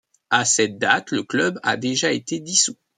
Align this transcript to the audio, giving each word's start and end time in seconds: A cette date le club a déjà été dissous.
A 0.31 0.45
cette 0.45 0.79
date 0.79 1.11
le 1.11 1.21
club 1.21 1.59
a 1.61 1.77
déjà 1.77 2.11
été 2.11 2.39
dissous. 2.39 2.75